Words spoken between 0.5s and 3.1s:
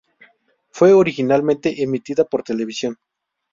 Fue originalmente emitida por televisión.